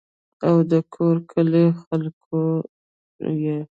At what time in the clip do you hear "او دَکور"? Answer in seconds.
0.47-1.15